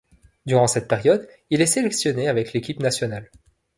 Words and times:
Durant 0.47 0.65
cette 0.65 0.87
période, 0.87 1.29
il 1.51 1.61
est 1.61 1.67
sélectionné 1.67 2.27
avec 2.27 2.53
l'équipe 2.53 2.79
nationale. 2.81 3.29